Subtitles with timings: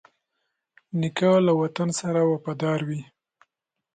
[0.99, 3.01] نیکه له وطن سره وفادار وي.